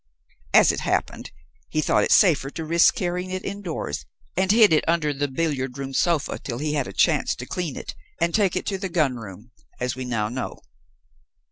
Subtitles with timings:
[0.51, 1.29] As it happened,
[1.69, 4.03] he thought it safer to risk carrying it indoors,
[4.35, 7.75] and hid it under the billiard room sofa till he had a chance to clean
[7.75, 10.57] it and take it to the gun room, as we now know.